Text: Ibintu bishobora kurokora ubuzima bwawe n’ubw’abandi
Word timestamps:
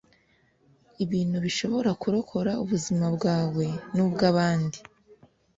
Ibintu 1.03 1.37
bishobora 1.45 1.91
kurokora 2.01 2.51
ubuzima 2.63 3.05
bwawe 3.15 3.65
n’ubw’abandi 3.95 4.79